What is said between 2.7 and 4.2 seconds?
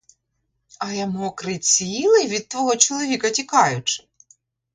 чоловіка тікаючи?